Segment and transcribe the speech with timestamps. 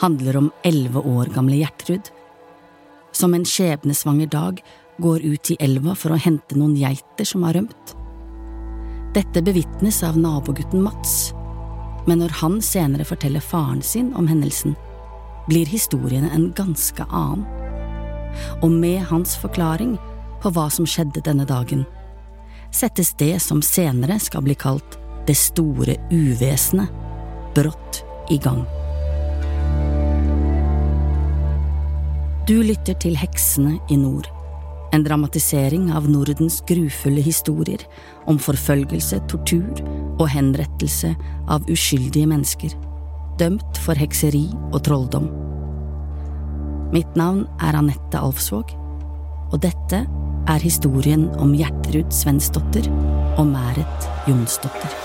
[0.00, 2.10] handler om elleve år gamle Gjertrud,
[3.12, 4.62] som en skjebnesvanger dag
[4.98, 7.94] går ut i elva for å hente noen geiter som har rømt.
[9.14, 11.32] Dette bevitnes av nabogutten Mats,
[12.06, 14.74] men når han senere forteller faren sin om hendelsen,
[15.48, 17.46] blir historien en ganske annen.
[18.62, 19.94] Og med hans forklaring
[20.42, 21.84] på hva som skjedde denne dagen,
[22.74, 24.98] settes det som senere skal bli kalt
[25.28, 26.90] det store uvesenet,
[27.54, 28.02] brått
[28.34, 28.64] i gang.
[32.44, 34.26] Du lytter til Heksene i nord,
[34.92, 37.80] en dramatisering av Nordens grufulle historier
[38.28, 39.80] om forfølgelse, tortur
[40.18, 41.14] og henrettelse
[41.48, 42.74] av uskyldige mennesker,
[43.40, 44.42] dømt for hekseri
[44.74, 45.30] og trolldom.
[46.92, 48.76] Mitt navn er Anette Alfsvåg,
[49.48, 52.92] og dette er historien om Gjertrud Svensdotter
[53.38, 55.03] og Mæret Jonsdotter.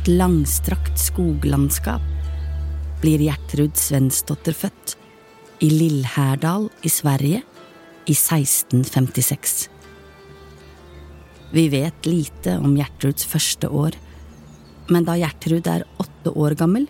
[0.00, 2.04] Et langstrakt skoglandskap
[3.02, 4.94] blir Gjertrud Svensdotter født,
[5.60, 7.42] i Lillhærdal i Sverige
[8.08, 9.68] i 1656.
[11.52, 13.98] Vi vet lite om Gjertruds første år,
[14.88, 16.88] men da Gjertrud er åtte år gammel,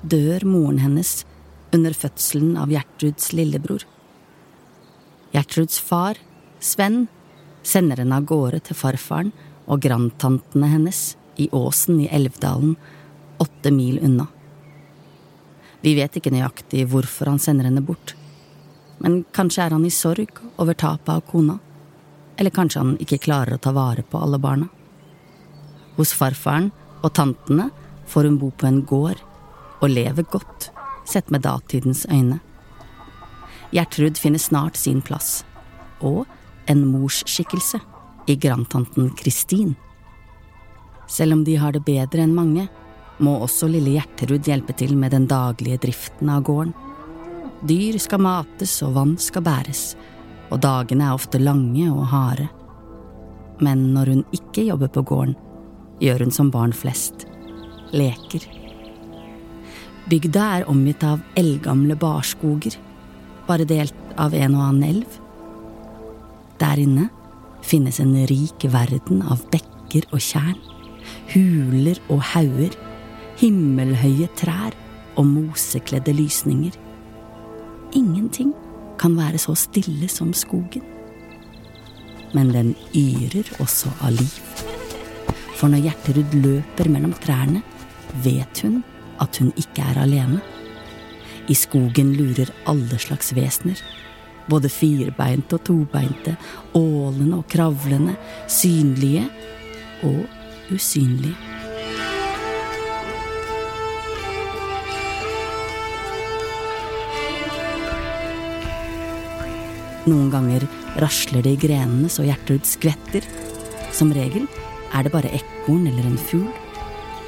[0.00, 1.26] dør moren hennes
[1.76, 3.84] under fødselen av Gjertruds lillebror.
[5.36, 6.16] Gjertruds far,
[6.64, 7.08] Sven,
[7.60, 9.36] sender henne av gårde til farfaren
[9.68, 12.76] og grandtantene hennes i åsen i Elvdalen,
[13.38, 14.26] åtte mil unna.
[15.80, 18.16] Vi vet ikke nøyaktig hvorfor han sender henne bort,
[18.98, 21.58] men kanskje er han i sorg over tapet av kona,
[22.38, 24.66] eller kanskje han ikke klarer å ta vare på alle barna.
[25.98, 26.72] Hos farfaren
[27.02, 27.70] og tantene
[28.10, 29.22] får hun bo på en gård
[29.78, 30.70] og lever godt,
[31.06, 32.40] sett med datidens øyne.
[33.70, 35.44] Gjertrud finner snart sin plass,
[36.00, 36.26] og
[36.68, 37.80] en morsskikkelse
[38.28, 39.76] i grandtanten Kristin.
[41.08, 42.68] Selv om de har det bedre enn mange,
[43.18, 46.74] må også lille Gjerterud hjelpe til med den daglige driften av gården.
[47.66, 49.96] Dyr skal mates og vann skal bæres,
[50.52, 52.46] og dagene er ofte lange og harde.
[53.64, 55.34] Men når hun ikke jobber på gården,
[55.98, 57.26] gjør hun som barn flest
[57.90, 58.44] leker.
[60.08, 62.78] Bygda er omgitt av eldgamle barskoger,
[63.48, 65.18] bare delt av en og annen elv.
[66.62, 67.08] Der inne
[67.66, 70.77] finnes en rik verden av bekker og tjern
[71.32, 72.74] huler og hauger,
[73.38, 74.76] himmelhøye trær
[75.18, 76.76] og mosekledde lysninger.
[77.96, 78.52] Ingenting
[78.98, 80.84] kan være så stille som skogen.
[82.34, 84.34] Men den yrer også av liv.
[85.58, 87.62] For når Gjerterud løper mellom trærne,
[88.24, 88.82] vet hun
[89.22, 90.40] at hun ikke er alene.
[91.48, 93.80] I skogen lurer alle slags vesener.
[94.48, 96.36] Både firbeinte og tobeinte,
[96.76, 98.14] ålende og kravlende,
[98.48, 99.26] synlige
[100.06, 100.22] og
[100.74, 101.34] usynlig.
[110.08, 110.64] Noen ganger
[111.02, 113.24] rasler det i grenene så Gjertrud skvetter.
[113.92, 114.46] Som regel
[114.96, 116.48] er det bare ekorn eller en fugl.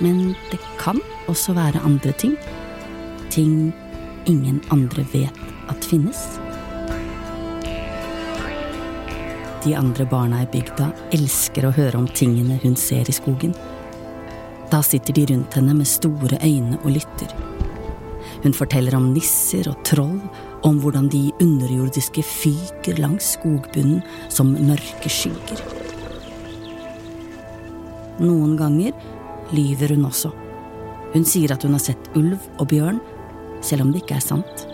[0.01, 2.39] Men det kan også være andre ting.
[3.31, 3.73] Ting
[4.27, 6.41] ingen andre vet at finnes.
[9.61, 13.53] De andre barna i bygda elsker å høre om tingene hun ser i skogen.
[14.73, 17.35] Da sitter de rundt henne med store øyne og lytter.
[18.41, 20.17] Hun forteller om nisser og troll,
[20.65, 24.01] om hvordan de underjordiske fyker langs skogbunnen
[24.33, 25.61] som mørke skygger.
[28.21, 28.97] Noen ganger
[29.53, 30.33] lyver hun også.
[31.13, 33.05] Hun sier at hun har sett ulv og bjørn,
[33.61, 34.67] selv om det ikke er sant.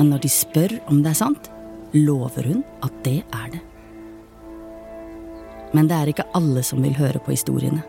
[0.00, 1.48] Men når de spør om det er sant,
[1.96, 3.65] lover hun at det er det
[5.76, 7.82] men det er ikke alle som vil høre på historiene.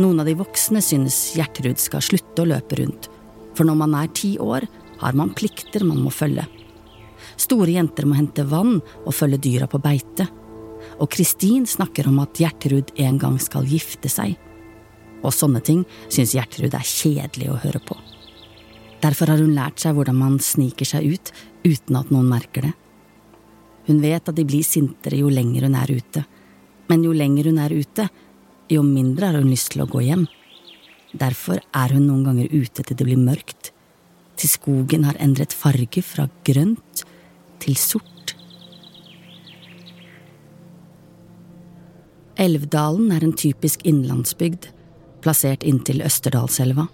[0.00, 3.08] Noen av de voksne synes Gjertrud skal slutte å løpe rundt,
[3.56, 4.64] for når man er ti år,
[5.02, 6.46] har man plikter man må følge.
[7.40, 10.28] Store jenter må hente vann og følge dyra på beite.
[11.02, 14.36] Og Kristin snakker om at Gjertrud en gang skal gifte seg.
[15.22, 17.96] Og sånne ting syns Gjertrud er kjedelig å høre på.
[19.02, 21.32] Derfor har hun lært seg hvordan man sniker seg ut
[21.66, 22.74] uten at noen merker det.
[23.88, 26.22] Hun vet at de blir sintere jo lenger hun er ute,
[26.90, 28.08] men jo lenger hun er ute,
[28.72, 30.26] jo mindre har hun lyst til å gå hjem.
[31.12, 33.72] Derfor er hun noen ganger ute til det blir mørkt,
[34.36, 37.04] til skogen har endret farge fra grønt
[37.62, 38.08] til sort.
[42.40, 44.70] Elvdalen er en typisk innlandsbygd,
[45.22, 46.88] plassert inntil Østerdalselva.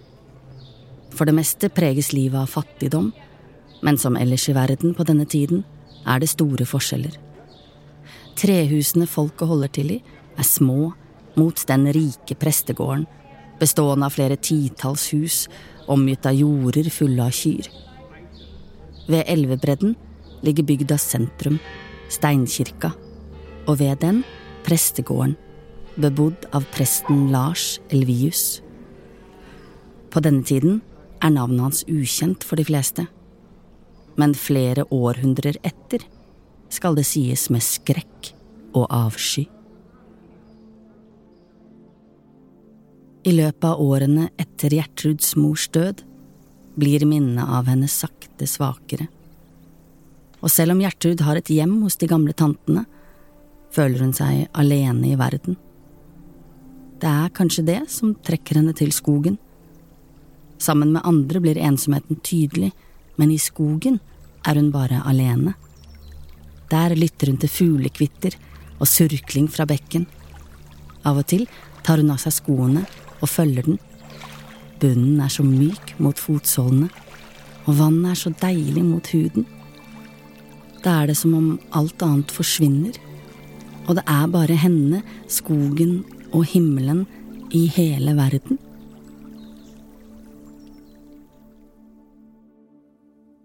[1.15, 3.09] For det meste preges livet av fattigdom,
[3.81, 5.63] men som ellers i verden på denne tiden
[6.05, 7.15] er det store forskjeller.
[8.39, 9.99] Trehusene folket holder til i,
[10.39, 10.93] er små
[11.39, 13.03] mot den rike prestegården,
[13.59, 15.41] bestående av flere titalls hus
[15.91, 17.67] omgitt av jorder fulle av kyr.
[19.09, 19.95] Ved elvebredden
[20.45, 21.57] ligger bygdas sentrum,
[22.07, 22.93] steinkirka,
[23.67, 24.21] og ved den
[24.63, 25.35] prestegården,
[25.99, 28.61] bebodd av presten Lars Elvius.
[30.13, 30.79] På denne tiden
[31.19, 33.03] er navnet hans ukjent for de fleste,
[34.15, 36.05] men flere århundrer etter
[36.69, 38.33] skal det sies med skrekk
[38.77, 39.47] og avsky.
[43.27, 46.05] I løpet av årene etter Gjertruds mors død
[46.79, 49.09] blir minnet av henne sakte svakere.
[50.39, 52.85] Og selv om Gjertrud har et hjem hos de gamle tantene,
[53.75, 55.57] føler hun seg alene i verden.
[56.99, 59.37] Det er kanskje det som trekker henne til skogen.
[60.59, 62.71] Sammen med andre blir ensomheten tydelig,
[63.19, 63.99] men i skogen
[64.47, 65.55] er hun bare alene.
[66.69, 68.35] Der lytter hun til fuglekvitter
[68.79, 70.05] og surkling fra bekken.
[71.07, 71.47] Av og til
[71.85, 72.85] tar hun av seg skoene
[73.19, 73.79] og følger den.
[74.79, 76.87] Bunnen er så myk mot fotsålene,
[77.67, 79.47] og vannet er så deilig mot huden.
[80.83, 82.95] Da er det som om alt annet forsvinner,
[83.89, 87.05] og det er bare henne, skogen og himmelen
[87.51, 88.59] i hele verden.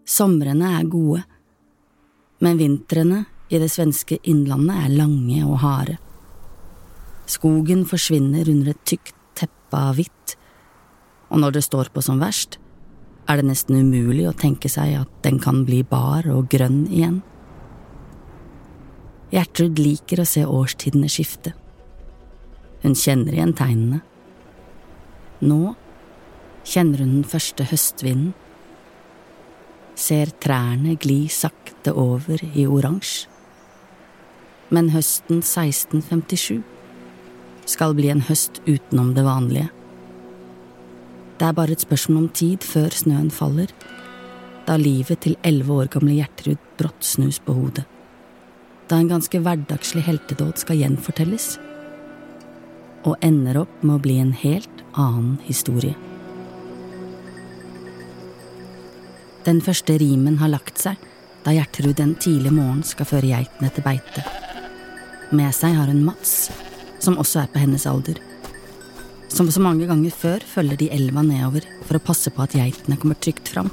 [0.05, 1.25] Somrene er gode,
[2.43, 5.99] men vintrene i det svenske innlandet er lange og harde.
[7.31, 10.37] Skogen forsvinner under et tykt teppe av hvitt,
[11.31, 12.59] og når det står på som verst,
[13.29, 17.23] er det nesten umulig å tenke seg at den kan bli bar og grønn igjen.
[19.33, 21.55] Gjertrud liker å se årstidene skifte.
[22.85, 24.03] Hun kjenner igjen tegnene.
[25.41, 25.75] Nå
[26.69, 28.35] kjenner hun den første høstvinden.
[29.95, 33.31] Ser trærne gli sakte over i oransje.
[34.75, 36.63] Men høsten 1657
[37.71, 39.69] skal bli en høst utenom det vanlige.
[41.39, 43.71] Det er bare et spørsmål om tid før snøen faller,
[44.67, 47.85] da livet til elleve år gamle Gjertrud brått snus på hodet.
[48.89, 51.55] Da en ganske hverdagslig heltedåd skal gjenfortelles,
[53.05, 55.97] og ender opp med å bli en helt annen historie.
[59.45, 61.01] Den første rimen har lagt seg
[61.45, 64.23] da Gjertrud en tidlig morgen skal føre geitene til beite.
[65.37, 66.49] Med seg har hun Mats,
[67.05, 68.17] som også er på hennes alder.
[69.29, 72.97] Som så mange ganger før følger de elva nedover for å passe på at geitene
[73.01, 73.69] kommer trygt fram.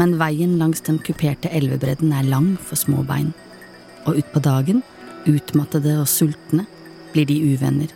[0.00, 3.34] Men veien langs den kuperte elvebredden er lang for små bein,
[4.08, 4.80] og utpå dagen,
[5.28, 6.64] utmattede og sultne,
[7.12, 7.92] blir de uvenner.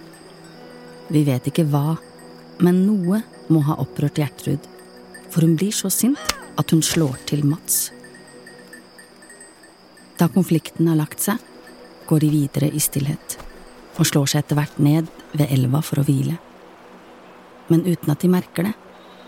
[1.08, 1.96] Vi vet ikke hva,
[2.60, 4.68] men noe må ha opprørt Gjertrud,
[5.32, 7.92] for hun blir så sint at hun slår til Mats.
[10.18, 11.38] Da konflikten har lagt seg,
[12.08, 13.38] går de videre i stillhet
[13.98, 16.36] og slår seg etter hvert ned ved elva for å hvile.
[17.68, 18.74] Men uten at de merker det,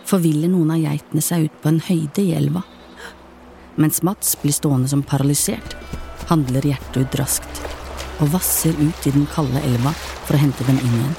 [0.06, 2.62] forviller noen av geitene seg ut på en høyde i elva.
[3.80, 5.74] Mens Mats blir stående som paralysert,
[6.30, 7.62] handler Gjertrud raskt
[8.20, 11.18] og vasser ut i den kalde elva for å hente dem inn igjen.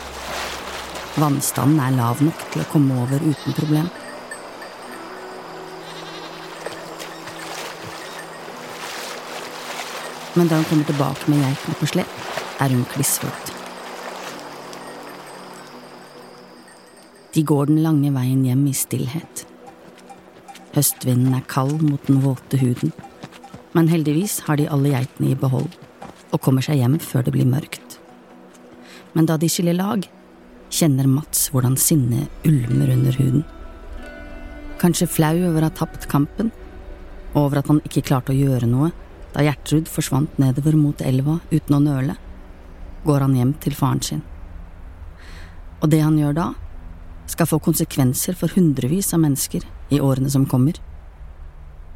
[1.20, 3.90] Vannstanden er lav nok til å komme over uten problem.
[10.36, 12.20] Men da hun kommer tilbake med geitene på slep,
[12.64, 13.52] er hun klissvåt.
[17.36, 19.46] De går den lange veien hjem i stillhet.
[20.76, 22.94] Høstvinden er kald mot den våte huden,
[23.76, 25.72] men heldigvis har de alle geitene i behold
[26.32, 27.98] og kommer seg hjem før det blir mørkt.
[29.16, 30.06] Men da de skiller lag,
[30.72, 33.44] kjenner Mats hvordan sinnet ulmer under huden.
[34.80, 36.54] Kanskje flau over å ha tapt kampen,
[37.34, 38.92] og over at han ikke klarte å gjøre noe
[39.32, 42.18] da Gjertrud forsvant nedover mot elva uten å nøle
[43.06, 44.22] går han hjem til faren sin.
[45.82, 46.48] Og det han gjør da,
[47.32, 50.78] skal få konsekvenser for hundrevis av mennesker i årene som kommer.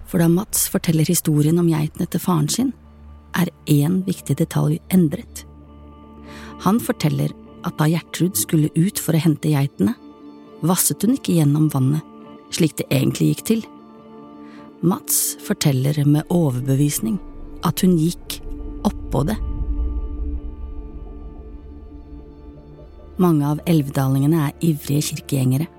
[0.10, 2.72] For da Mats forteller historien om geitene til faren sin,
[3.36, 5.44] er én viktig detalj endret.
[6.64, 7.34] Han forteller
[7.68, 9.96] at da Gjertrud skulle ut for å hente geitene,
[10.66, 12.02] vasset hun ikke gjennom vannet,
[12.56, 13.66] slik det egentlig gikk til.
[14.84, 17.16] Mats forteller med overbevisning
[17.64, 18.40] at hun gikk
[18.86, 19.38] oppå det.
[23.22, 25.70] Mange av elvdalingene er ivrige kirkegjengere,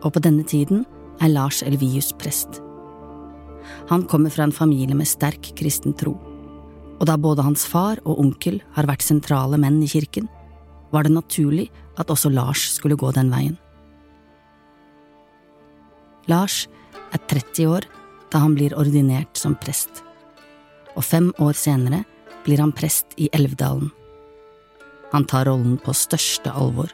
[0.00, 0.86] og på denne tiden
[1.20, 2.62] er Lars Elvius prest.
[3.90, 6.14] Han kommer fra en familie med sterk kristen tro,
[6.96, 10.30] og da både hans far og onkel har vært sentrale menn i kirken,
[10.90, 11.68] var det naturlig
[12.00, 13.58] at også Lars skulle gå den veien.
[16.26, 16.64] Lars
[17.12, 17.86] er 30 år
[18.36, 20.02] da han blir ordinert som prest,
[20.92, 22.02] og fem år senere
[22.44, 23.88] blir han prest i Elvdalen.
[25.14, 26.92] Han tar rollen på største alvor,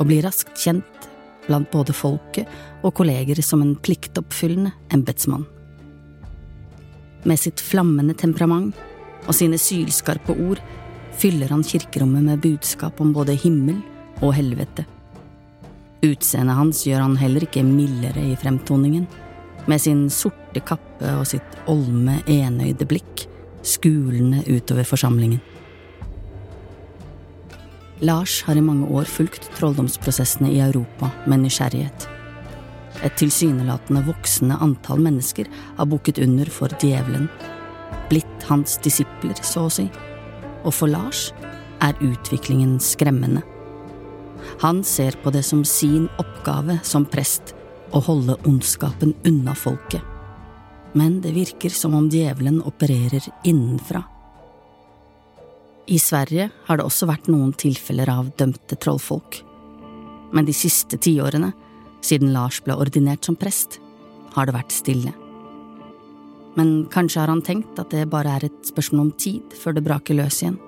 [0.00, 1.06] og blir raskt kjent
[1.44, 2.50] blant både folket
[2.82, 5.46] og kolleger som en pliktoppfyllende embetsmann.
[7.22, 8.74] Med sitt flammende temperament
[9.28, 10.58] og sine sylskarpe ord
[11.22, 13.78] fyller han kirkerommet med budskap om både himmel
[14.18, 14.82] og helvete.
[16.02, 19.06] Utseendet hans gjør han heller ikke mildere i fremtoningen,
[19.68, 23.28] med sin sorte kappe og sitt olme, enøyde blikk
[23.62, 25.40] skulende utover forsamlingen.
[28.00, 32.06] Lars har i mange år fulgt trolldomsprosessene i Europa med nysgjerrighet.
[33.04, 37.28] Et tilsynelatende voksende antall mennesker har bukket under for djevelen,
[38.08, 39.86] blitt hans disipler, så å si,
[40.64, 41.28] og for Lars
[41.84, 43.44] er utviklingen skremmende.
[44.64, 47.54] Han ser på det som sin oppgave som prest
[47.92, 50.00] å holde ondskapen unna folket,
[50.92, 54.02] men det virker som om djevelen opererer innenfra.
[55.86, 59.40] I Sverige har det også vært noen tilfeller av dømte trollfolk,
[60.30, 61.52] men de siste tiårene
[62.06, 63.80] siden Lars ble ordinert som prest,
[64.34, 65.12] har det vært stille.
[66.58, 69.84] Men kanskje har han tenkt at det bare er et spørsmål om tid før det
[69.86, 70.58] braker løs igjen.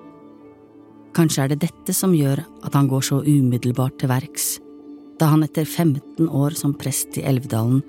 [1.13, 4.57] Kanskje er det dette som gjør at han går så umiddelbart til verks,
[5.19, 7.83] da han etter 15 år som prest i Elvdalen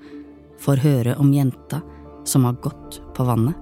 [0.61, 1.81] får høre om jenta
[2.25, 3.55] som har gått på vannet.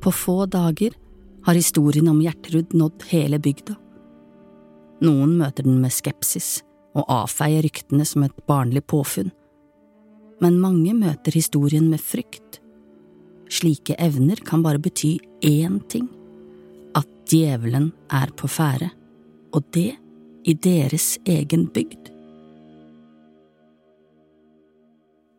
[0.00, 0.94] På få dager
[1.46, 3.74] har historien om Gjertrud nådd hele bygda.
[5.02, 6.60] Noen møter den med skepsis
[6.96, 9.32] og avfeier ryktene som et barnlig påfunn,
[10.40, 12.60] men mange møter historien med frykt.
[13.52, 16.08] Slike evner kan bare bety én ting–
[16.96, 18.88] at djevelen er på ferde,
[19.52, 19.90] og det
[20.48, 22.15] i deres egen bygd.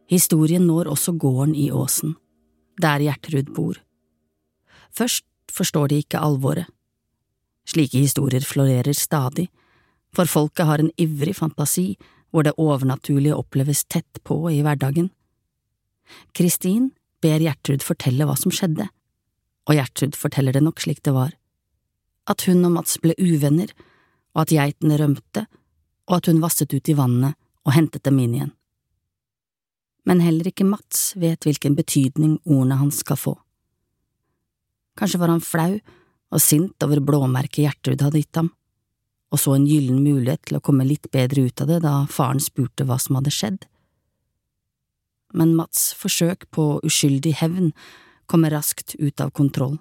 [0.08, 2.16] Historien når også gården i åsen,
[2.82, 3.76] der Gjertrud bor.
[4.96, 6.68] Først forstår de ikke alvoret
[7.68, 9.50] Slike historier florerer stadig,
[10.16, 11.98] for folket har en ivrig fantasi
[12.32, 15.10] hvor det overnaturlige oppleves tett på i hverdagen.
[16.36, 16.92] Kristin
[17.24, 18.88] ber Gjertrud fortelle hva som skjedde,
[19.68, 21.34] og Gjertrud forteller det nok slik det var.
[22.28, 23.72] At hun og Mats ble uvenner,
[24.36, 25.48] og at geitene rømte,
[26.08, 27.36] og at hun vasset ut i vannet
[27.68, 28.54] og hentet dem inn igjen.
[30.08, 33.34] Men heller ikke Mats vet hvilken betydning ordene hans skal få.
[34.98, 35.74] Kanskje var han flau
[36.34, 38.50] og sint over blåmerket Gjertrud hadde gitt ham,
[39.32, 42.40] og så en gyllen mulighet til å komme litt bedre ut av det da faren
[42.44, 43.68] spurte hva som hadde skjedd.
[45.36, 47.74] Men Mats' forsøk på uskyldig hevn
[48.32, 49.76] kommer raskt ut av kontroll,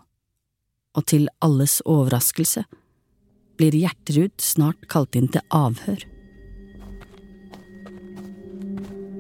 [0.97, 2.67] og til alles overraskelse
[3.57, 6.03] blir Gjertrud snart kalt inn til avhør.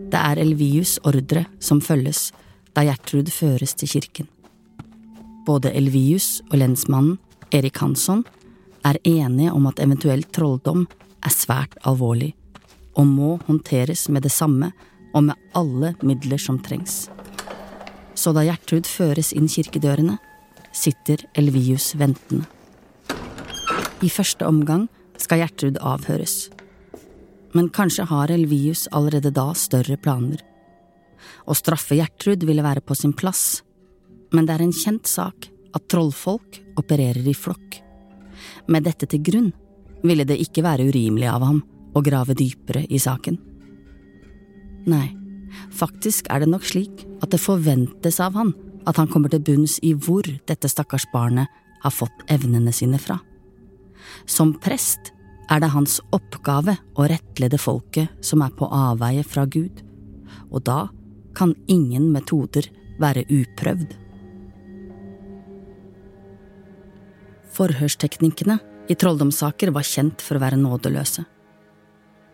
[0.07, 2.31] Det er Elvius' ordre som følges
[2.77, 4.29] da Gjertrud føres til kirken.
[5.47, 7.19] Både Elvius og lensmannen,
[7.55, 8.25] Erik Hansson,
[8.85, 10.85] er enige om at eventuell trolldom
[11.25, 12.35] er svært alvorlig,
[12.95, 14.71] og må håndteres med det samme
[15.15, 17.07] og med alle midler som trengs.
[18.15, 20.19] Så da Gjertrud føres inn kirkedørene,
[20.77, 22.47] sitter Elvius ventende.
[24.05, 24.87] I første omgang
[25.19, 26.51] skal Gjertrud avhøres.
[27.57, 30.43] Men kanskje har Elvius allerede da større planer.
[31.49, 33.63] Å straffe Gjertrud ville være på sin plass,
[34.35, 37.79] men det er en kjent sak at trollfolk opererer i flokk.
[38.69, 39.53] Med dette til grunn
[40.05, 41.63] ville det ikke være urimelig av ham
[41.97, 43.39] å grave dypere i saken.
[44.91, 45.09] Nei,
[45.73, 48.53] faktisk er det nok slik at det forventes av han
[48.87, 51.51] at han kommer til bunns i hvor dette stakkars barnet
[51.83, 53.19] har fått evnene sine fra.
[54.27, 55.13] Som prest
[55.51, 59.83] er det hans oppgave å rettlede folket som er på avveie fra Gud,
[60.51, 60.87] og da
[61.37, 62.69] kan ingen metoder
[63.03, 63.95] være uprøvd.
[67.57, 68.59] Forhørsteknikkene
[68.91, 71.25] i trolldomssaker var kjent for å være nådeløse.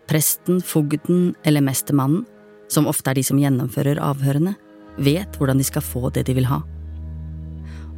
[0.09, 2.25] Presten, fogden eller mestermannen,
[2.71, 4.55] som ofte er de som gjennomfører avhørene,
[4.97, 6.61] vet hvordan de skal få det de vil ha.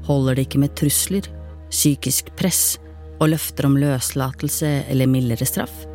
[0.05, 1.27] Holder det ikke med trusler,
[1.74, 2.75] psykisk press
[3.19, 5.86] og løfter om løslatelse eller mildere straff,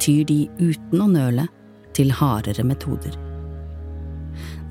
[0.00, 1.46] tyr de uten å nøle
[1.96, 3.14] til hardere metoder.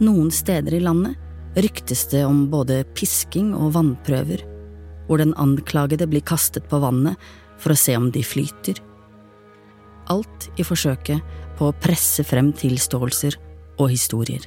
[0.03, 1.15] Noen steder i landet
[1.55, 4.43] ryktes det om både pisking og vannprøver,
[5.07, 7.21] hvor den anklagede blir kastet på vannet
[7.61, 8.81] for å se om de flyter.
[10.11, 11.23] Alt i forsøket
[11.57, 13.37] på å presse frem tilståelser
[13.79, 14.43] og historier.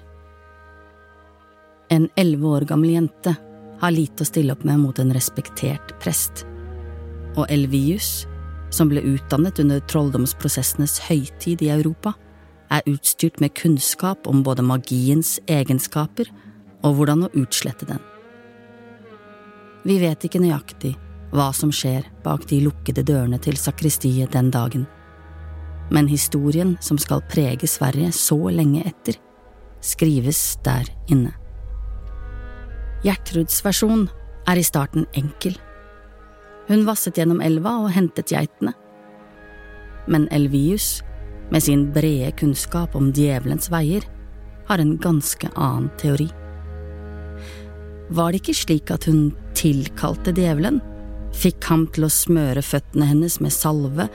[1.88, 3.32] En elleve år gammel jente
[3.80, 6.44] har lite å stille opp med mot en respektert prest.
[7.38, 8.26] Og Elvius,
[8.74, 12.12] som ble utdannet under trolldomsprosessenes høytid i Europa,
[12.74, 16.28] er utstyrt med kunnskap om både magiens egenskaper
[16.84, 18.00] og hvordan å utslette den.
[19.88, 20.96] Vi vet ikke nøyaktig
[21.32, 24.86] hva som skjer bak de lukkede dørene til sakristiet den dagen,
[25.94, 29.16] men historien som skal prege Sverige så lenge etter,
[29.80, 31.32] skrives der inne.
[33.06, 34.08] Gjertruds versjon
[34.50, 35.54] er i starten enkel.
[36.68, 38.74] Hun vasset gjennom elva og hentet geitene.
[40.08, 41.00] Men Elvius,
[41.52, 44.04] med sin brede kunnskap om djevelens veier,
[44.68, 46.28] har en ganske annen teori.
[48.08, 50.80] Var det ikke slik at hun tilkalte djevelen,
[51.36, 54.08] fikk ham til å smøre føttene hennes med salve,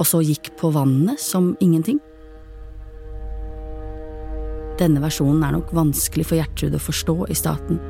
[0.00, 2.00] og så gikk på vannet som ingenting?
[4.80, 7.80] Denne versjonen er nok vanskelig for Gjertrud å forstå i staten,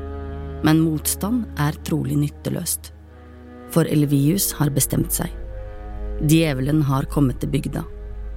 [0.63, 2.91] men motstand er trolig nytteløst.
[3.73, 5.31] For Elvius har bestemt seg.
[6.29, 7.81] Djevelen har kommet til bygda,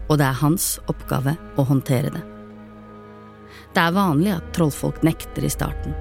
[0.09, 2.23] og det er hans oppgave å håndtere det.
[3.77, 5.93] Det er vanlig at trollfolk nekter i starten.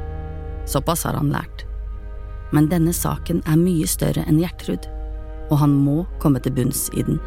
[0.65, 1.65] Såpass har han lært.
[2.55, 4.87] Men denne saken er mye større enn Gjertrud,
[5.51, 7.19] og han må komme til bunns i den.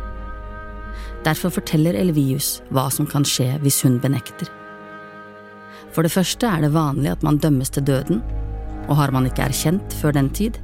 [1.27, 4.49] Derfor forteller Elvius hva som kan skje hvis hun benekter.
[5.93, 8.23] For det første er det vanlig at man dømmes til døden
[8.89, 10.57] og har man ikke erkjent før den tid,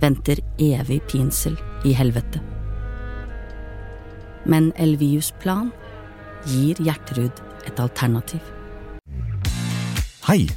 [0.00, 2.40] venter evig pinsel i helvete.
[4.48, 5.68] Men Elvius' plan
[6.48, 8.40] gir Gjertrud et alternativ.
[10.28, 10.48] Hei!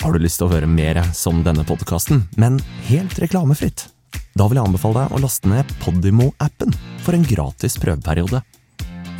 [0.00, 2.56] Har du lyst til å høre mer som denne podkasten, men
[2.88, 3.84] helt reklamefritt?
[4.32, 6.72] Da vil jeg anbefale deg å laste ned Podimo-appen
[7.04, 8.40] for en gratis prøveperiode.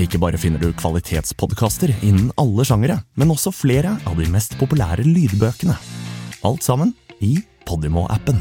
[0.01, 5.05] Ikke bare finner du kvalitetspodkaster innen alle sjangere, men også flere av de mest populære
[5.05, 5.77] lydbøkene.
[6.49, 7.37] Alt sammen i
[7.69, 8.41] Podimo-appen.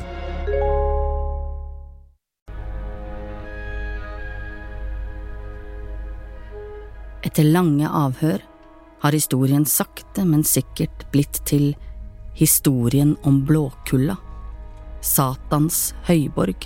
[7.29, 8.41] Etter lange avhør
[9.03, 11.75] har historien sakte, men sikkert blitt til
[12.33, 14.15] historien om Blåkulla,
[15.05, 16.65] Satans høyborg.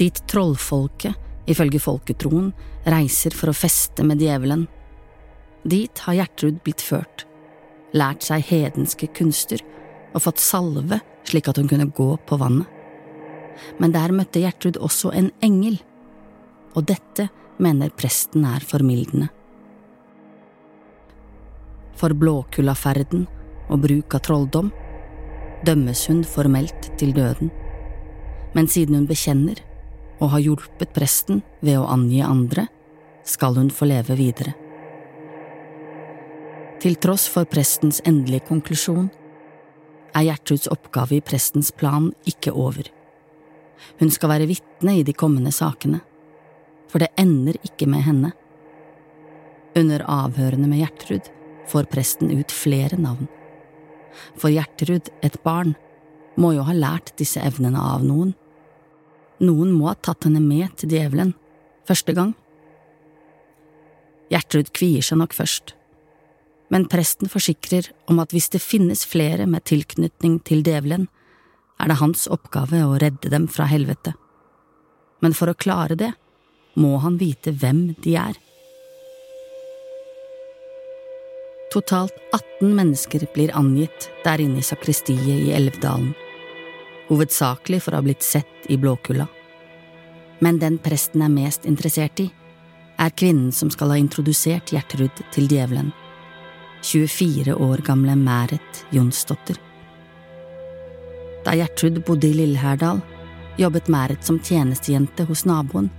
[0.00, 1.14] Dit trollfolket,
[1.46, 2.50] ifølge folketroen,
[2.90, 4.66] reiser for å feste med djevelen.
[5.62, 7.28] Dit har Gjertrud blitt ført,
[7.94, 9.62] lært seg hedenske kunster
[10.10, 12.66] og fått salve slik at hun kunne gå på vannet.
[13.78, 15.78] Men der møtte Gjertrud også en engel,
[16.74, 17.30] og dette
[17.62, 19.30] mener presten er formildende.
[21.96, 23.24] For Blåkullaferden
[23.72, 24.68] og bruk av trolldom
[25.66, 27.50] dømmes hun formelt til døden,
[28.54, 29.62] men siden hun bekjenner
[30.20, 32.66] og har hjulpet presten ved å angi andre,
[33.26, 34.54] skal hun få leve videre.
[36.80, 39.08] Til tross for prestens endelige konklusjon
[40.16, 42.88] er Gjertruds oppgave i prestens plan ikke over.
[44.00, 46.02] Hun skal være vitne i de kommende sakene,
[46.88, 48.32] for det ender ikke med henne.
[49.76, 51.32] Under avhørene med Gjertrud
[51.70, 53.28] får presten ut flere navn.
[54.38, 55.74] For Gjertrud, et barn,
[56.36, 58.34] må jo ha lært disse evnene av noen.
[59.40, 61.32] Noen må ha tatt henne med til djevelen,
[61.88, 62.34] første gang.
[64.32, 65.74] Gjertrud kvier seg nok først,
[66.72, 71.06] men presten forsikrer om at hvis det finnes flere med tilknytning til djevelen,
[71.78, 74.16] er det hans oppgave å redde dem fra helvete.
[75.20, 76.12] Men for å klare det
[76.76, 78.36] må han vite hvem de er.
[81.72, 86.12] Totalt 18 mennesker blir angitt der inne i sakristiet i Elvdalen,
[87.08, 89.26] hovedsakelig for å ha blitt sett i Blåkulla.
[90.38, 92.28] Men den presten er mest interessert i,
[93.02, 95.90] er kvinnen som skal ha introdusert Gjertrud til djevelen.
[96.86, 99.58] 24 år gamle Mæret Jonsdotter.
[101.44, 103.02] Da Gjertrud bodde i Lillehærdal,
[103.58, 105.90] jobbet Mæret som tjenestejente hos naboen.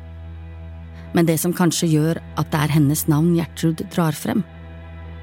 [1.12, 4.46] Men det som kanskje gjør at det er hennes navn Gjertrud drar frem,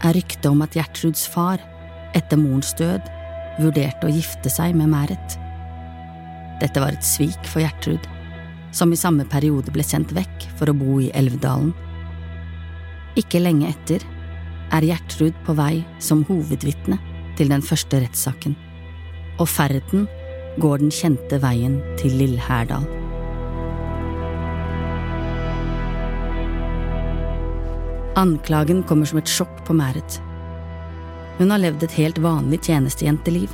[0.02, 1.62] er ryktet om at Gjertruds far,
[2.14, 3.06] etter morens død,
[3.62, 5.38] vurderte å gifte seg med Mæret.
[6.62, 8.08] Dette var et svik for Gjertrud,
[8.74, 11.72] som i samme periode ble sendt vekk for å bo i Elvdalen.
[13.18, 14.02] Ikke lenge etter
[14.74, 16.98] er Gjertrud på vei som hovedvitne
[17.38, 18.56] til den første rettssaken,
[19.38, 20.08] og ferden
[20.62, 23.03] går den kjente veien til Lillhærdal.
[28.16, 30.20] Anklagen kommer som et sjokk på Mæret.
[31.38, 33.50] Hun har levd et helt vanlig tjenestejenteliv,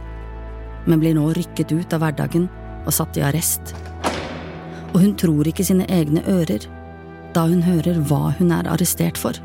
[0.85, 2.45] men blir nå rykket ut av hverdagen
[2.85, 3.73] og satt i arrest.
[4.93, 6.67] Og hun tror ikke sine egne ører
[7.33, 9.39] da hun hører hva hun er arrestert for.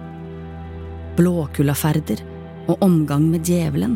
[1.16, 2.20] Blåkullaferder
[2.68, 3.96] og omgang med djevelen.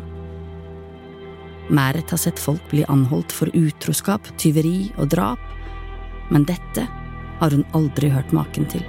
[1.69, 5.43] Mæret har sett folk bli anholdt for utroskap, tyveri og drap,
[6.31, 6.87] men dette
[7.41, 8.87] har hun aldri hørt maken til.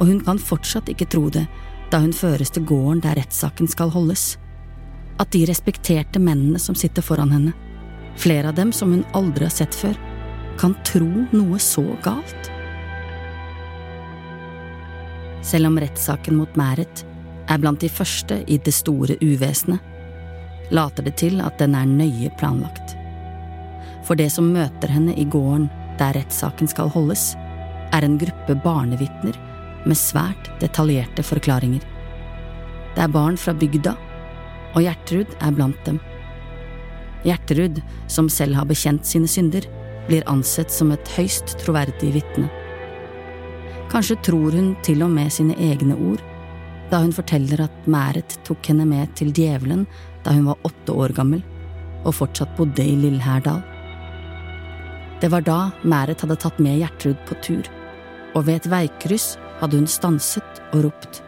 [0.00, 1.46] Og hun kan fortsatt ikke tro det
[1.92, 4.38] da hun føres til gården der rettssaken skal holdes.
[5.20, 7.52] At de respekterte mennene som sitter foran henne,
[8.16, 9.94] flere av dem som hun aldri har sett før,
[10.60, 12.50] kan tro noe så galt.
[15.42, 17.04] Selv om rettssaken mot Mæret
[17.50, 19.80] er blant de første i det store uvesenet,
[20.72, 22.96] later det til at den er nøye planlagt.
[24.06, 25.68] For det som møter henne i gården
[26.00, 27.32] der rettssaken skal holdes,
[27.92, 29.36] er en gruppe barnevitner
[29.86, 31.84] med svært detaljerte forklaringer.
[32.94, 33.94] Det er barn fra bygda,
[34.72, 36.00] og Gjertrud er blant dem.
[37.26, 39.66] Gjertrud, som selv har bekjent sine synder,
[40.08, 42.48] blir ansett som et høyst troverdig vitne.
[43.92, 46.22] Kanskje tror hun til og med sine egne ord
[46.92, 49.86] da hun forteller at Mæret tok henne med til djevelen
[50.26, 51.40] da hun var åtte år gammel
[52.02, 53.62] og fortsatt bodde i Lillhærdal.
[55.22, 57.68] Det var da Mæret hadde tatt med Gjertrud på tur,
[58.34, 61.22] og ved et veikryss hadde hun stanset og ropt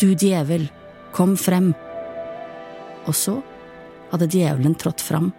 [0.00, 0.66] Du djevel,
[1.12, 1.72] kom frem!
[3.04, 3.36] Og så
[4.12, 5.30] hadde djevelen trådt fram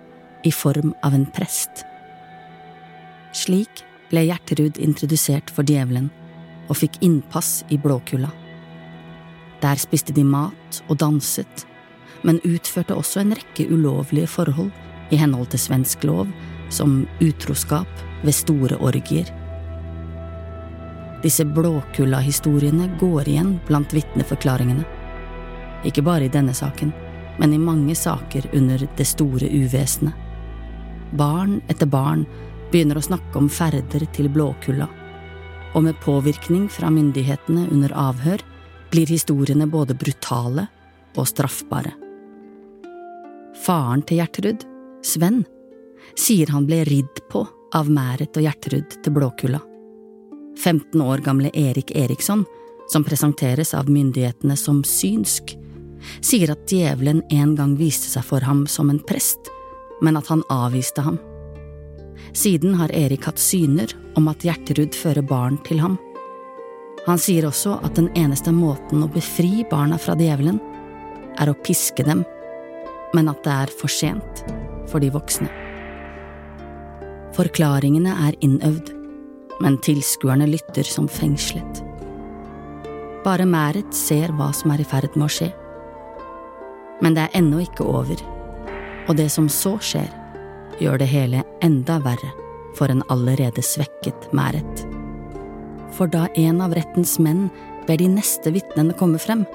[0.46, 1.84] i form av en prest.
[3.34, 6.12] Slik ble Gjerterud introdusert for djevelen
[6.70, 8.30] og fikk innpass i Blåkulla.
[9.64, 11.66] Der spiste de mat og danset,
[12.24, 14.72] men utførte også en rekke ulovlige forhold
[15.12, 16.28] i henhold til svensk lov,
[16.70, 17.90] som utroskap
[18.24, 19.30] ved store orgier.
[21.24, 24.84] Disse Blåkulla-historiene går igjen blant vitneforklaringene.
[25.88, 26.92] Ikke bare i denne saken,
[27.40, 30.14] men i mange saker under det store uvesenet.
[31.14, 32.26] Barn etter barn
[32.72, 34.90] begynner å snakke om ferder til Blåkulla
[35.74, 38.44] og med påvirkning fra myndighetene under avhør
[38.94, 40.68] blir historiene både brutale
[41.18, 41.94] og straffbare.
[43.64, 44.66] Faren til Gjertrud,
[45.06, 45.44] Sven,
[46.20, 49.62] sier han ble ridd på av Mæret og Gjertrud til Blåkulla.
[50.60, 52.46] 15 år gamle Erik Eriksson,
[52.92, 55.56] som presenteres av myndighetene som synsk,
[56.22, 59.50] sier at djevelen en gang viste seg for ham som en prest,
[60.04, 61.20] men at han avviste ham.
[62.34, 65.98] Siden har Erik hatt syner om at Gjertrud fører barn til ham.
[67.08, 70.60] Han sier også at den eneste måten å befri barna fra djevelen,
[71.42, 72.22] er å piske dem,
[73.14, 74.44] men at det er for sent
[74.90, 75.50] for de voksne.
[77.34, 78.93] Forklaringene er innøvd,
[79.62, 81.84] men tilskuerne lytter som fengslet.
[83.24, 85.50] Bare Mæret ser hva som er i ferd med å skje.
[87.04, 88.20] Men det er ennå ikke over,
[89.08, 90.10] og det som så skjer,
[90.82, 92.32] gjør det hele enda verre
[92.78, 94.86] for en allerede svekket Mæret.
[95.94, 97.48] For da en av rettens menn
[97.88, 99.46] ber de neste vitnene komme frem,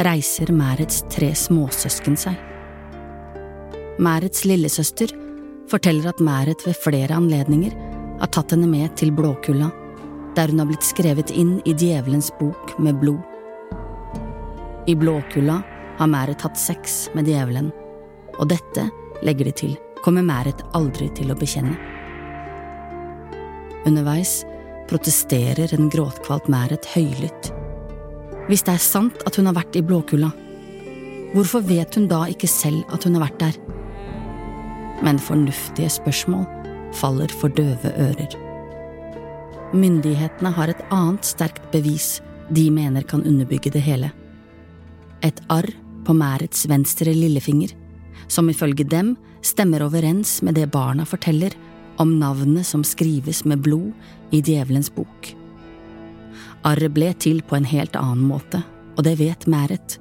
[0.00, 2.38] reiser Mærets tre småsøsken seg.
[4.00, 5.12] Mærets lillesøster
[5.70, 7.74] forteller at Mæret ved flere anledninger
[8.20, 9.70] har tatt henne med til Blåkulla,
[10.36, 13.20] der hun har blitt skrevet inn i djevelens bok med blod.
[14.86, 15.60] I Blåkulla
[15.98, 17.70] har Mæret hatt sex med djevelen,
[18.38, 18.88] og dette
[19.26, 21.76] legger de til kommer Mæret aldri til å bekjenne.
[23.88, 24.40] Underveis
[24.90, 27.50] protesterer en gråtkvalt Mæret høylytt.
[28.48, 30.30] Hvis det er sant at hun har vært i Blåkulla,
[31.34, 33.60] hvorfor vet hun da ikke selv at hun har vært der?
[35.04, 36.48] Men fornuftige spørsmål
[36.96, 38.36] faller for døve ører.
[39.72, 42.18] Myndighetene har et annet sterkt bevis
[42.50, 44.10] de mener kan underbygge det hele.
[45.22, 45.68] Et arr
[46.04, 47.70] på Mærets venstre lillefinger,
[48.26, 51.54] som ifølge dem stemmer overens med det barna forteller
[52.00, 53.92] om navnet som skrives med blod
[54.34, 55.34] i djevelens bok.
[56.66, 58.62] Arret ble til på en helt annen måte,
[58.96, 59.98] og det vet Mæret,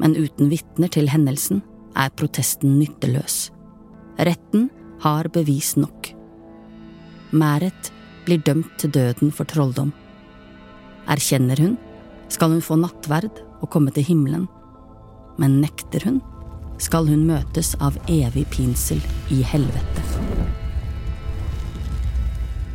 [0.00, 1.60] men uten vitner til hendelsen
[1.98, 3.50] er protesten nytteløs.
[4.20, 4.70] Retten
[5.02, 6.12] har bevis nok.
[7.30, 7.92] Mæret
[8.26, 9.92] blir dømt til døden for trolldom.
[11.10, 11.76] Erkjenner hun,
[12.28, 14.48] skal hun få nattverd og komme til himmelen,
[15.38, 16.20] men nekter hun,
[16.80, 20.06] skal hun møtes av evig pinsel i helvete.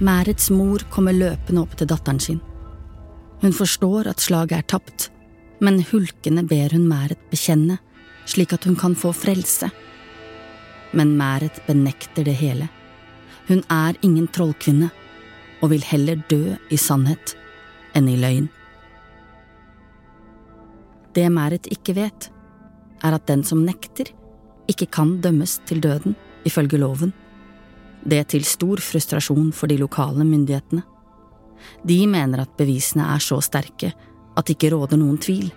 [0.03, 2.41] Mærets mor kommer løpende opp til datteren sin.
[3.41, 5.09] Hun forstår at slaget er tapt,
[5.63, 7.77] men hulkende ber hun Mæret bekjenne,
[8.27, 9.69] slik at hun kan få frelse.
[10.91, 12.67] Men Mæret benekter det hele.
[13.47, 14.89] Hun er ingen trollkvinne,
[15.61, 17.35] og vil heller dø i sannhet
[17.95, 18.47] enn i løgn.
[21.15, 22.29] Det Merit ikke vet,
[23.05, 24.09] er at den som nekter,
[24.67, 27.13] ikke kan dømmes til døden, ifølge loven.
[28.05, 30.83] Det er til stor frustrasjon for de lokale myndighetene.
[31.85, 33.93] De mener at bevisene er så sterke
[34.35, 35.47] at det ikke råder noen tvil.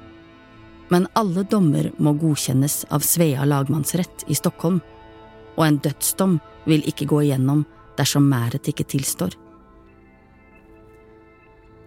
[0.93, 4.79] Men alle dommer må godkjennes av Svea lagmannsrett i Stockholm,
[5.59, 7.67] og en dødsdom vil ikke gå igjennom
[7.99, 9.35] dersom Mæret ikke tilstår.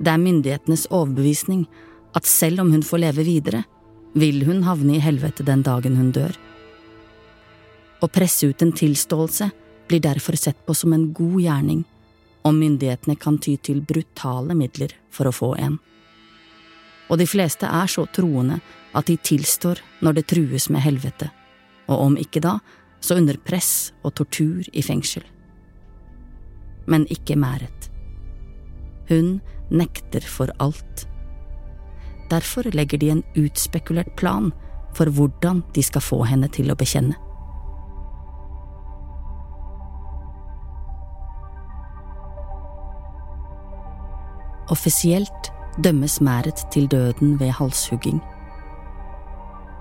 [0.01, 1.65] Det er myndighetenes overbevisning
[2.17, 3.63] at selv om hun får leve videre,
[4.13, 6.33] vil hun havne i helvete den dagen hun dør.
[8.01, 9.51] Å presse ut en tilståelse
[9.87, 11.83] blir derfor sett på som en god gjerning,
[12.41, 15.77] og myndighetene kan ty til brutale midler for å få en.
[17.11, 18.57] Og de fleste er så troende
[18.97, 21.29] at de tilstår når det trues med helvete,
[21.91, 22.57] og om ikke da,
[23.01, 25.23] så under press og tortur i fengsel.
[26.87, 27.89] Men ikke Mæret.
[29.09, 29.39] Hun
[29.69, 31.07] nekter for alt.
[32.31, 34.51] Derfor legger de en utspekulert plan
[34.95, 37.15] for hvordan de skal få henne til å bekjenne.
[44.71, 45.51] Offisielt
[45.83, 48.21] dømmes Mæret til døden ved halshugging.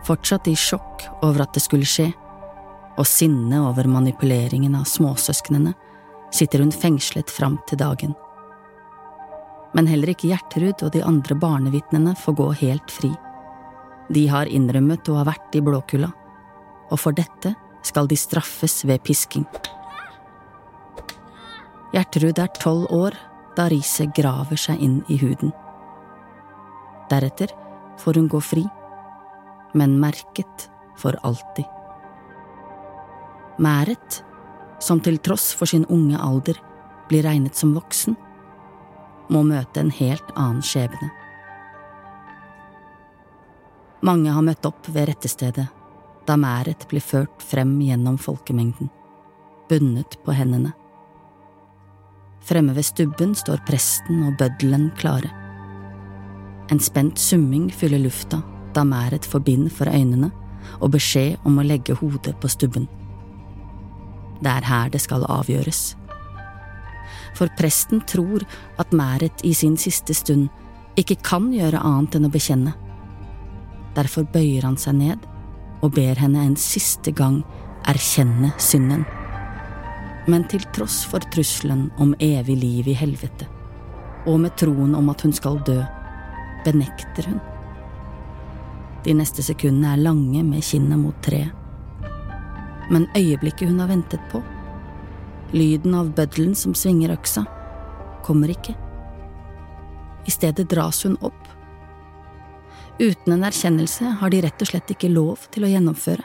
[0.06, 2.08] Fortsatt i sjokk over at det skulle skje,
[2.98, 5.74] og sinne over manipuleringen av småsøsknene,
[6.34, 8.14] sitter hun fengslet fram til dagen
[9.76, 13.10] men heller ikke Gjertrud og de andre barnevitnene får gå helt fri.
[14.10, 16.10] De har innrømmet å ha vært i Blåkulla,
[16.90, 17.54] og for dette
[17.86, 19.46] skal de straffes ved pisking.
[21.94, 23.16] Gjertrud er tolv år
[23.56, 25.54] da riset graver seg inn i huden.
[27.10, 27.54] Deretter
[27.98, 28.64] får hun gå fri,
[29.74, 31.66] men merket for alltid.
[33.60, 34.22] Mæret,
[34.80, 36.58] som til tross for sin unge alder
[37.10, 38.16] blir regnet som voksen,
[39.30, 41.10] må møte en helt annen skjebne.
[44.06, 45.68] Mange har møtt opp ved rettestedet
[46.28, 48.90] da Mæret blir ført frem gjennom folkemengden,
[49.68, 50.72] bundet på hendene.
[52.46, 55.30] Fremme ved stubben står presten og bøddelen klare.
[56.70, 58.40] En spent summing fyller lufta
[58.74, 60.30] da Mæret får bind for øynene
[60.78, 62.86] og beskjed om å legge hodet på stubben.
[64.40, 65.90] Det er her det skal avgjøres
[67.34, 68.44] for presten tror
[68.80, 70.48] at Mæret i sin siste stund
[71.00, 72.74] ikke kan gjøre annet enn å bekjenne.
[73.96, 75.28] Derfor bøyer han seg ned
[75.80, 77.40] og ber henne en siste gang
[77.88, 79.06] erkjenne synden.
[80.28, 83.48] Men til tross for trusselen om evig liv i helvete,
[84.28, 85.78] og med troen om at hun skal dø,
[86.66, 87.40] benekter hun.
[89.06, 91.59] De neste sekundene er lange med kinnet mot treet.
[92.90, 94.42] Men øyeblikket hun har ventet på,
[95.52, 97.42] Lyden av bøddelen som svinger øksa,
[98.22, 98.76] kommer ikke.
[100.26, 101.48] I stedet dras hun opp.
[103.00, 106.22] Uten en erkjennelse har de rett og slett ikke lov til å gjennomføre.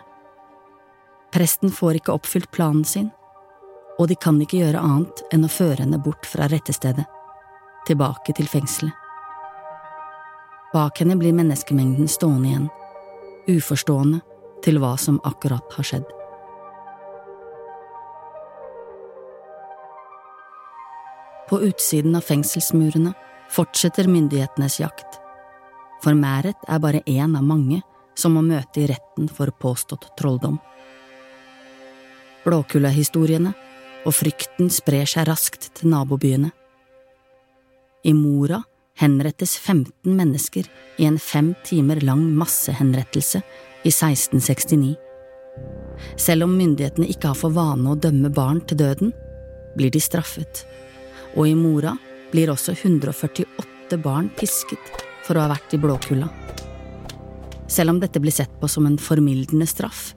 [1.33, 3.09] Presten får ikke oppfylt planen sin,
[3.97, 7.07] og de kan ikke gjøre annet enn å føre henne bort fra rettestedet,
[7.87, 8.93] tilbake til fengselet.
[10.75, 12.69] Bak henne blir menneskemengden stående igjen,
[13.47, 14.19] uforstående
[14.65, 16.24] til hva som akkurat har skjedd.
[21.49, 23.13] På utsiden av fengselsmurene
[23.53, 25.19] fortsetter myndighetenes jakt,
[26.01, 27.83] for Mæret er bare én av mange
[28.17, 30.57] som må møte i retten for påstått trolldom.
[32.45, 33.53] Blåkulla-historiene
[34.05, 36.49] og frykten sprer seg raskt til nabobyene.
[38.05, 38.61] I Mora
[39.01, 40.65] henrettes 15 mennesker
[40.97, 43.41] i en fem timer lang massehenrettelse
[43.83, 44.95] i 1669.
[46.17, 49.13] Selv om myndighetene ikke har for vane å dømme barn til døden,
[49.75, 50.65] blir de straffet
[51.35, 51.95] og i Mora
[52.31, 54.91] blir også 148 barn pisket
[55.25, 56.29] for å ha vært i Blåkulla.
[57.71, 60.13] Selv om dette blir sett på som en formildende straff,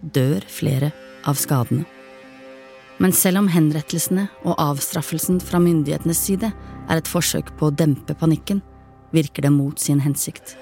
[0.00, 0.92] dør flere
[1.28, 1.84] av skadene.
[3.02, 8.14] Men selv om henrettelsene og avstraffelsen fra myndighetenes side er et forsøk på å dempe
[8.14, 8.62] panikken,
[9.14, 10.54] virker det mot sin hensikt.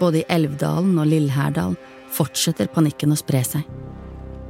[0.00, 1.76] Både i Elvdalen og Lillhærdal
[2.12, 3.66] fortsetter panikken å spre seg.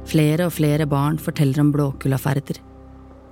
[0.07, 2.59] Flere og flere barn forteller om blåkullaferder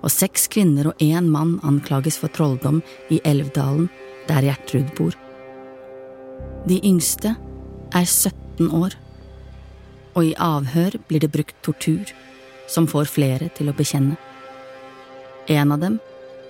[0.02, 2.82] og seks kvinner og én mann anklages for trolldom
[3.14, 3.90] i Elvdalen,
[4.28, 5.16] der Gjertrud bor.
[6.68, 7.36] De yngste
[7.94, 8.96] er 17 år,
[10.16, 12.12] og i avhør blir det brukt tortur,
[12.68, 14.18] som får flere til å bekjenne.
[15.50, 16.00] En av dem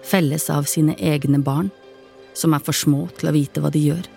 [0.05, 1.71] felles av sine egne barn,
[2.33, 4.07] som er for små til å vite hva de gjør,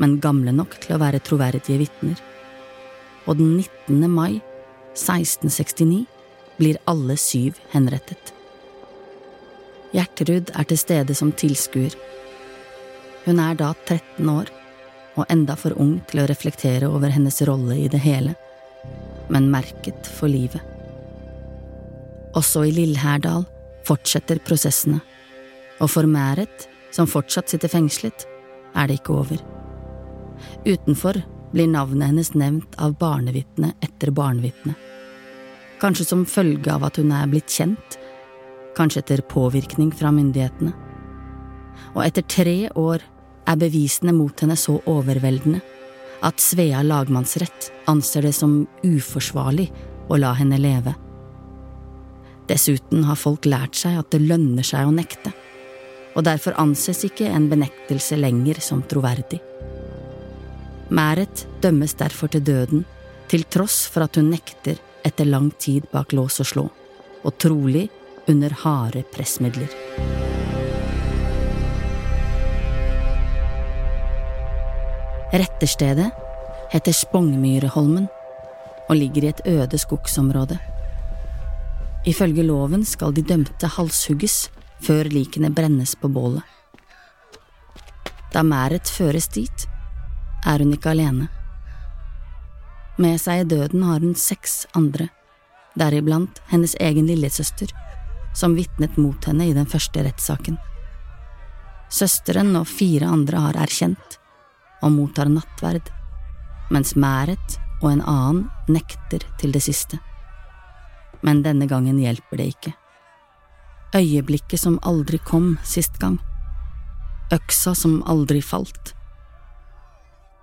[0.00, 2.20] men gamle nok til å være troverdige vitner.
[3.26, 4.06] Og den 19.
[4.10, 4.40] mai
[4.94, 6.04] 1669
[6.56, 8.35] blir alle syv henrettet.
[9.94, 11.94] Gjertrud er til stede som tilskuer.
[13.26, 14.50] Hun er da 13 år
[15.16, 18.34] og enda for ung til å reflektere over hennes rolle i det hele,
[19.32, 20.62] men merket for livet.
[22.36, 23.46] Også i Lillhærdal
[23.86, 25.00] fortsetter prosessene,
[25.80, 28.26] og for Mæret, som fortsatt sitter fengslet,
[28.76, 29.40] er det ikke over.
[30.66, 31.22] Utenfor
[31.52, 34.74] blir navnet hennes nevnt av barnevitne etter barnevitne.
[35.80, 37.96] Kanskje som følge av at hun er blitt kjent,
[38.76, 40.72] kanskje etter påvirkning fra myndighetene.
[41.96, 43.04] Og etter tre år
[43.46, 45.62] er bevisene mot henne så overveldende
[46.26, 49.68] at Svea lagmannsrett anser det som uforsvarlig
[50.08, 50.94] å la henne leve.
[52.46, 55.32] Dessuten har folk lært seg at det lønner seg å nekte,
[56.16, 59.40] og derfor anses ikke en benektelse lenger som troverdig.
[60.94, 62.84] Mæret dømmes derfor til døden,
[63.26, 66.66] til tross for at hun nekter etter lang tid bak lås og slå,
[67.26, 67.88] og trolig
[68.28, 69.68] under harde pressmidler.
[75.32, 76.10] Retterstedet
[76.72, 78.08] heter Spongmyreholmen
[78.88, 80.58] og ligger i et øde skogsområde.
[82.06, 84.50] Ifølge loven skal de dømte halshugges
[84.82, 86.42] før likene brennes på bålet.
[88.32, 89.66] Da Mæret føres dit,
[90.46, 91.28] er hun ikke alene.
[92.98, 95.08] Med seg i døden har hun seks andre,
[95.78, 97.72] deriblant hennes egen lillesøster,
[98.36, 100.58] som vitnet mot henne i den første rettssaken.
[101.88, 104.18] Søsteren og fire andre har erkjent
[104.84, 105.88] og mottar nattverd,
[106.70, 110.00] mens Mæret og en annen nekter til det siste.
[111.24, 112.74] Men denne gangen hjelper det ikke.
[113.96, 116.18] Øyeblikket som aldri kom sist gang,
[117.32, 118.92] øksa som aldri falt,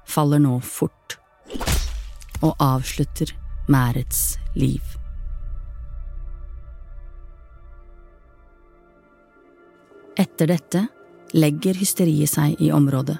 [0.10, 1.20] faller nå fort
[2.44, 3.36] og avslutter
[3.72, 5.03] Mærets liv.
[10.20, 10.88] Etter dette
[11.34, 13.18] legger hysteriet seg i området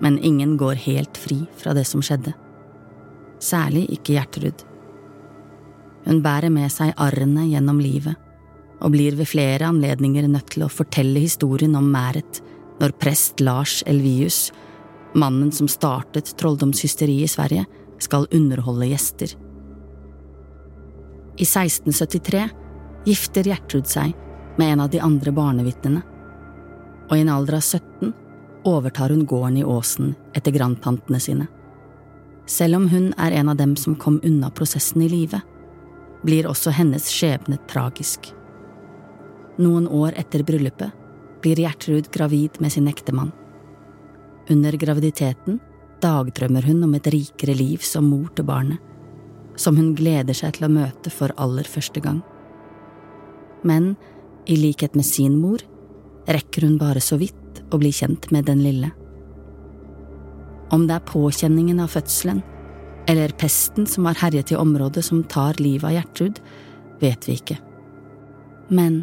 [0.00, 2.32] men ingen går helt fri fra det som skjedde.
[3.40, 4.64] Særlig ikke Gjertrud.
[6.06, 8.16] Hun bærer med seg arrene gjennom livet,
[8.80, 12.40] og blir ved flere anledninger nødt til å fortelle historien om Mæret
[12.80, 14.48] når prest Lars Elvius,
[15.12, 17.66] mannen som startet trolldomshysteriet i Sverige,
[18.00, 19.34] skal underholde gjester.
[21.36, 22.46] I 1673
[23.04, 24.16] gifter Gjertrud seg
[24.56, 26.02] med en av de andre barnevitnene,
[27.10, 28.12] og i en alder av 17
[28.68, 31.46] overtar hun gården i Åsen etter grandtantene sine.
[32.46, 35.40] Selv om hun er en av dem som kom unna prosessen i live,
[36.22, 38.32] blir også hennes skjebne tragisk.
[39.60, 40.92] Noen år etter bryllupet
[41.40, 43.32] blir Gjertrud gravid med sin ektemann.
[44.50, 45.60] Under graviditeten
[46.02, 48.78] dagdrømmer hun om et rikere liv som mor til barnet,
[49.56, 52.22] som hun gleder seg til å møte for aller første gang.
[53.64, 53.94] Men
[54.50, 55.62] i likhet med sin mor
[56.26, 58.90] rekker hun bare så vidt å bli kjent med den lille.
[60.74, 62.42] Om det er påkjenningen av fødselen
[63.10, 66.40] eller pesten som har herjet i området som tar livet av Gjertrud,
[67.00, 67.56] vet vi ikke.
[68.70, 69.02] Men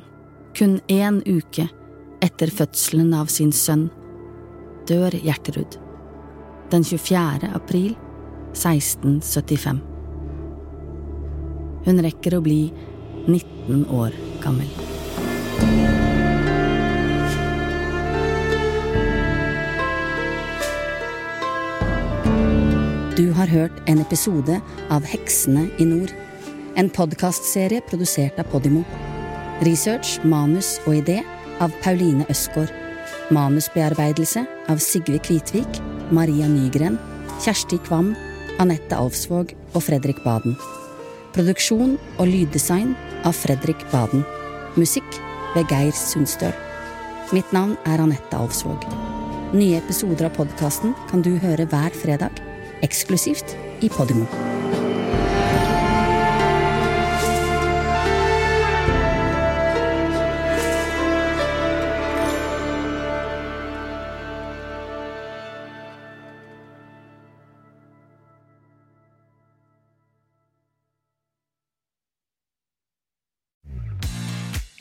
[0.55, 1.67] kun én uke
[2.23, 3.87] etter fødselen av sin sønn
[4.87, 5.79] dør Gjertrud.
[6.71, 7.51] Den 24.
[7.55, 7.95] april
[8.55, 9.79] 1675.
[11.87, 12.61] Hun rekker å bli
[13.27, 14.96] 19 år gammel.
[23.17, 24.59] Du har hørt en episode
[24.93, 26.11] av Heksene i nord.
[26.77, 28.83] En podkastserie produsert av Podimo.
[29.65, 31.23] Research, manus og idé
[31.57, 32.69] av Pauline Østgaard.
[33.33, 35.81] Manusbearbeidelse av Sigve Kvitvik,
[36.13, 36.99] Maria Nygren,
[37.41, 38.13] Kjersti Kvam,
[38.61, 40.53] Anette Alfsvåg og Fredrik Baden.
[41.33, 42.93] Produksjon og lyddesign
[43.25, 44.21] av Fredrik Baden.
[44.77, 45.17] Musikk
[45.57, 46.53] ved Geir Sundstøl.
[47.33, 48.85] Mitt navn er Anette Alfsvåg.
[49.57, 52.43] Nye episoder av podkasten kan du høre hver fredag
[52.85, 54.56] eksklusivt i Podimo.